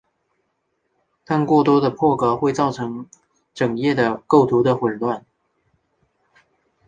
[1.23, 3.07] 但过多的破格会造成
[3.53, 3.93] 整页
[4.25, 5.23] 构图的混乱。